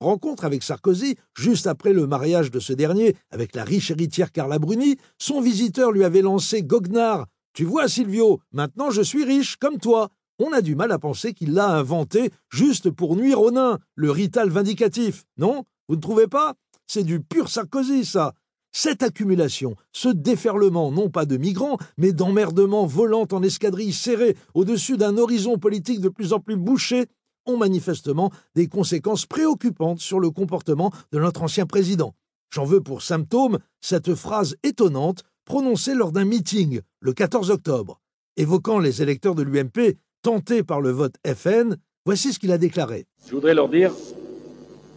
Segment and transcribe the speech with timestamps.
[0.00, 4.58] rencontre avec Sarkozy juste après le mariage de ce dernier avec la riche héritière Carla
[4.58, 9.78] Bruni, son visiteur lui avait lancé goguenard Tu vois, Silvio, maintenant je suis riche, comme
[9.78, 10.10] toi.
[10.38, 14.10] On a du mal à penser qu'il l'a inventé juste pour nuire aux nains, le
[14.10, 15.24] rital vindicatif.
[15.36, 15.64] Non?
[15.88, 16.54] Vous ne trouvez pas?
[16.86, 18.32] C'est du pur Sarkozy, ça.
[18.72, 24.96] Cette accumulation, ce déferlement non pas de migrants, mais d'emmerdements volant en escadrilles serrées au-dessus
[24.96, 27.06] d'un horizon politique de plus en plus bouché,
[27.50, 32.14] ont manifestement des conséquences préoccupantes sur le comportement de notre ancien président.
[32.50, 38.00] J'en veux pour symptôme cette phrase étonnante prononcée lors d'un meeting le 14 octobre.
[38.36, 43.06] Évoquant les électeurs de l'UMP tentés par le vote FN, voici ce qu'il a déclaré.
[43.26, 43.92] Je voudrais leur dire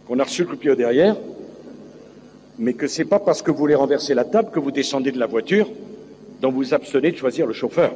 [0.08, 1.16] qu'on a reçu le coup de pied au derrière,
[2.60, 5.20] mais que c'est pas parce que vous voulez renverser la table que vous descendez de
[5.20, 5.70] la voiture
[6.42, 7.96] dont vous abstenez de choisir le chauffeur.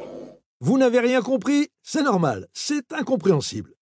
[0.59, 3.76] Vous n'avez rien compris C'est normal, c'est incompréhensible.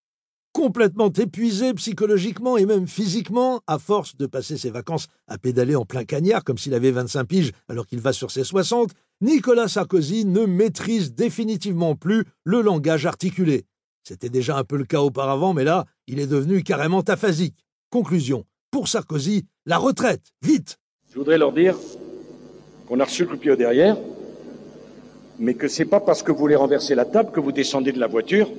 [0.55, 5.83] Complètement épuisé psychologiquement et même physiquement, à force de passer ses vacances à pédaler en
[5.83, 10.23] plein cagnard comme s'il avait 25 piges alors qu'il va sur ses 60, Nicolas Sarkozy
[10.23, 13.65] ne maîtrise définitivement plus le langage articulé.
[14.01, 17.57] C'était déjà un peu le cas auparavant, mais là, il est devenu carrément aphasique.
[17.89, 18.45] Conclusion.
[18.71, 20.77] Pour Sarkozy, la retraite, vite
[21.11, 21.75] Je voudrais leur dire
[22.87, 23.97] qu'on a reçu le pied au derrière,
[25.37, 27.99] mais que c'est pas parce que vous voulez renverser la table que vous descendez de
[27.99, 28.49] la voiture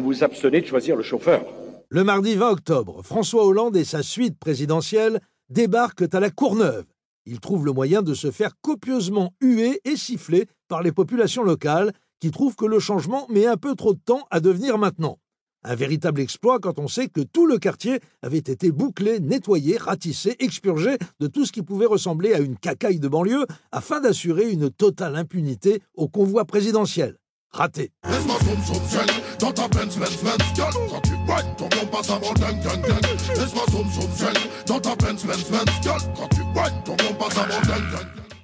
[0.00, 1.44] vous abstenez de choisir le chauffeur.
[1.88, 6.84] Le mardi 20 octobre, François Hollande et sa suite présidentielle débarquent à la Courneuve.
[7.26, 11.92] Ils trouvent le moyen de se faire copieusement huer et siffler par les populations locales
[12.20, 15.18] qui trouvent que le changement met un peu trop de temps à devenir maintenant.
[15.66, 20.36] Un véritable exploit quand on sait que tout le quartier avait été bouclé, nettoyé, ratissé,
[20.38, 24.68] expurgé de tout ce qui pouvait ressembler à une cacaille de banlieue afin d'assurer une
[24.68, 27.16] totale impunité au convoi présidentiel.
[27.54, 27.92] Raté.«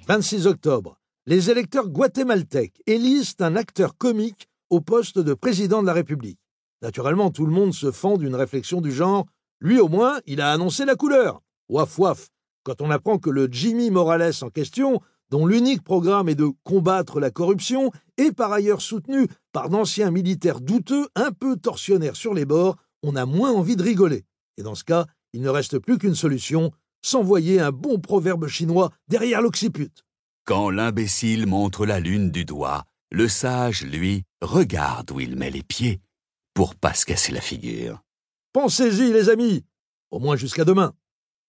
[0.07, 0.97] 26 octobre.
[1.25, 6.39] Les électeurs guatémaltèques élisent un acteur comique au poste de président de la République.
[6.81, 9.25] Naturellement, tout le monde se fend d'une réflexion du genre
[9.59, 11.41] Lui au moins, il a annoncé la couleur.
[11.67, 12.29] Waf waf.
[12.63, 15.01] Quand on apprend que le Jimmy Morales en question,
[15.31, 20.59] dont l'unique programme est de combattre la corruption, est par ailleurs soutenu par d'anciens militaires
[20.59, 24.25] douteux, un peu torsionnaires sur les bords, on a moins envie de rigoler.
[24.57, 26.71] Et dans ce cas, il ne reste plus qu'une solution
[27.01, 29.91] s'envoyer un bon proverbe chinois derrière l'occiput.
[30.45, 35.63] Quand l'imbécile montre la lune du doigt, le sage, lui, regarde où il met les
[35.63, 36.01] pieds
[36.53, 38.03] pour pas se casser la figure.
[38.53, 39.63] Pensez-y, les amis.
[40.11, 40.93] Au moins jusqu'à demain.